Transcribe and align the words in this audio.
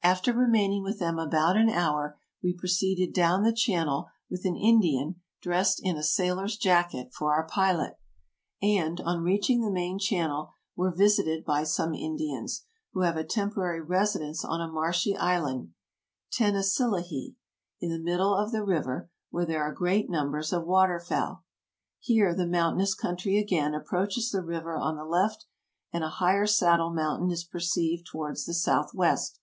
"After 0.00 0.32
remaining 0.32 0.82
with 0.82 0.98
them 1.00 1.18
about 1.18 1.54
an 1.58 1.68
hour, 1.68 2.18
we 2.42 2.54
pro 2.54 2.66
ceeded 2.70 3.12
down 3.12 3.42
the 3.42 3.52
channel 3.52 4.08
with 4.30 4.46
an 4.46 4.56
Indian 4.56 5.16
dressed 5.42 5.80
in 5.84 5.98
a 5.98 6.02
sailor's 6.02 6.56
AMERICA 6.64 6.96
153 6.96 7.04
Jacket 7.04 7.12
for 7.14 7.34
our 7.34 7.46
pilot; 7.46 7.98
and, 8.62 9.02
on 9.02 9.22
reaching 9.22 9.60
the 9.60 9.70
main 9.70 9.98
channel, 9.98 10.54
were 10.74 10.90
visited 10.90 11.44
by 11.44 11.62
some 11.62 11.92
Indians, 11.92 12.64
who 12.94 13.00
have 13.02 13.18
a 13.18 13.22
temporary 13.22 13.84
resi 13.86 14.20
dence 14.20 14.46
on 14.46 14.62
a 14.62 14.72
marshy 14.72 15.14
island, 15.14 15.74
Tenasillihee, 16.32 17.36
in 17.82 17.90
the 17.90 17.98
middle 17.98 18.34
of 18.34 18.50
the 18.50 18.64
river, 18.64 19.10
where 19.28 19.44
there 19.44 19.62
are 19.62 19.74
great 19.74 20.08
numbers 20.08 20.54
of 20.54 20.64
water 20.64 20.98
fowl. 20.98 21.44
Here 22.00 22.34
the 22.34 22.46
mountainous 22.46 22.94
country 22.94 23.36
again 23.36 23.74
approaches 23.74 24.30
the 24.30 24.40
river 24.42 24.74
on 24.74 24.96
the 24.96 25.04
left 25.04 25.44
and 25.92 26.02
a 26.02 26.08
higher 26.08 26.46
saddle 26.46 26.94
mountain 26.94 27.30
is 27.30 27.44
perceived 27.44 28.06
towards 28.06 28.46
the 28.46 28.54
south 28.54 28.94
west. 28.94 29.38